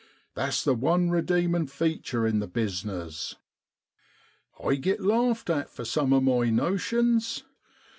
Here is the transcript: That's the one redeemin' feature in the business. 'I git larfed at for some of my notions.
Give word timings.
That's 0.33 0.63
the 0.63 0.73
one 0.73 1.11
redeemin' 1.11 1.67
feature 1.67 2.25
in 2.25 2.39
the 2.39 2.47
business. 2.47 3.35
'I 4.59 4.75
git 4.77 4.99
larfed 4.99 5.51
at 5.55 5.69
for 5.69 5.85
some 5.85 6.11
of 6.11 6.23
my 6.23 6.49
notions. 6.49 7.43